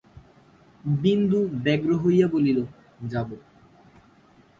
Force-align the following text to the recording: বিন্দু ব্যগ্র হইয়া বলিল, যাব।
বিন্দু 0.99 1.39
ব্যগ্র 1.63 1.89
হইয়া 2.03 2.27
বলিল, 2.27 2.59
যাব। 3.09 3.29